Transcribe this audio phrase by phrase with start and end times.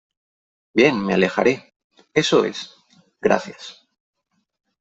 [0.73, 1.75] Bien, me alejaré.
[2.15, 2.73] Eso es.
[3.21, 3.87] gracias.